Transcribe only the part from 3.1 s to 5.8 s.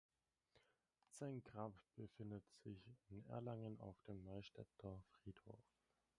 in Erlangen auf dem Neustädter Friedhof.